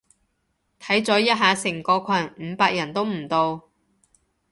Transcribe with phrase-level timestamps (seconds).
[0.79, 3.69] 睇咗一下成個群，五百人都唔到